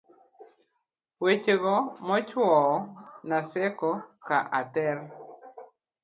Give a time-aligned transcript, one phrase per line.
[1.23, 1.73] weche go
[2.07, 2.73] mochuowo
[3.29, 3.89] Naseko
[4.27, 4.97] ka ather